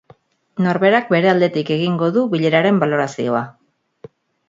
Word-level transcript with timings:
Norberak 0.67 1.11
bere 1.17 1.29
aldetik 1.35 1.71
egingo 1.77 2.09
du 2.17 2.25
bileraren 2.35 2.83
balorazioa. 2.85 3.47